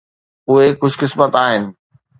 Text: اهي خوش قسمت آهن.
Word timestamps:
اهي 0.49 0.67
خوش 0.79 0.93
قسمت 1.01 1.31
آهن. 1.43 1.63